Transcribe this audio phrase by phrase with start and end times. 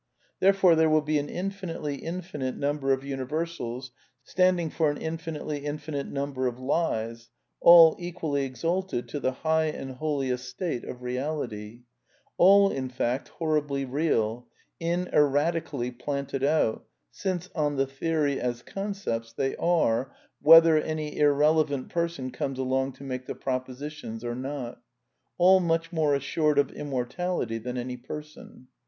[0.39, 3.91] There, fore, there will be an infinitely infinite number of univer sals
[4.23, 9.91] standing for an infinitely infinite number of lies, all equally exalted to the high and
[9.91, 11.83] holy estate of reality;
[12.39, 14.47] all, in fact, horribly real,
[14.79, 20.11] ineradically planted out, since (on the theory), as concepts, they are,
[20.41, 24.81] whether any irrelevantX, person comes along to make the propositions or not;
[25.39, 28.67] all^v much more assured of immortality than any person.